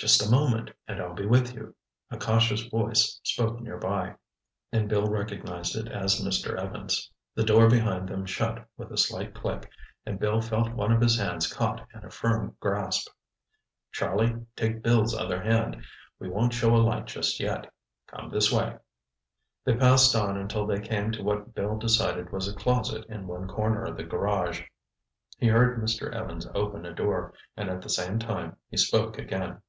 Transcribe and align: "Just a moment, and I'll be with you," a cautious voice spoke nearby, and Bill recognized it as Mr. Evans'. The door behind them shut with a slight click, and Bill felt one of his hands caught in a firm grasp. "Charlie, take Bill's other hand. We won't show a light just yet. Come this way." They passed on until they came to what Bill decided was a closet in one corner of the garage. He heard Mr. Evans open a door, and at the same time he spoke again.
"Just 0.00 0.26
a 0.26 0.30
moment, 0.30 0.70
and 0.88 0.98
I'll 0.98 1.12
be 1.12 1.26
with 1.26 1.52
you," 1.52 1.74
a 2.10 2.16
cautious 2.16 2.62
voice 2.68 3.20
spoke 3.22 3.60
nearby, 3.60 4.14
and 4.72 4.88
Bill 4.88 5.06
recognized 5.06 5.76
it 5.76 5.88
as 5.88 6.22
Mr. 6.24 6.56
Evans'. 6.58 7.10
The 7.34 7.44
door 7.44 7.68
behind 7.68 8.08
them 8.08 8.24
shut 8.24 8.66
with 8.78 8.90
a 8.92 8.96
slight 8.96 9.34
click, 9.34 9.68
and 10.06 10.18
Bill 10.18 10.40
felt 10.40 10.72
one 10.72 10.90
of 10.90 11.02
his 11.02 11.18
hands 11.18 11.52
caught 11.52 11.86
in 11.94 12.02
a 12.02 12.08
firm 12.10 12.56
grasp. 12.60 13.10
"Charlie, 13.92 14.46
take 14.56 14.82
Bill's 14.82 15.14
other 15.14 15.42
hand. 15.42 15.84
We 16.18 16.30
won't 16.30 16.54
show 16.54 16.74
a 16.74 16.78
light 16.78 17.04
just 17.04 17.38
yet. 17.38 17.70
Come 18.06 18.30
this 18.30 18.50
way." 18.50 18.78
They 19.66 19.76
passed 19.76 20.16
on 20.16 20.38
until 20.38 20.66
they 20.66 20.80
came 20.80 21.12
to 21.12 21.22
what 21.22 21.54
Bill 21.54 21.76
decided 21.76 22.32
was 22.32 22.48
a 22.48 22.54
closet 22.56 23.04
in 23.10 23.26
one 23.26 23.48
corner 23.48 23.84
of 23.84 23.98
the 23.98 24.04
garage. 24.04 24.62
He 25.36 25.48
heard 25.48 25.78
Mr. 25.78 26.10
Evans 26.10 26.48
open 26.54 26.86
a 26.86 26.94
door, 26.94 27.34
and 27.54 27.68
at 27.68 27.82
the 27.82 27.90
same 27.90 28.18
time 28.18 28.56
he 28.70 28.78
spoke 28.78 29.18
again. 29.18 29.60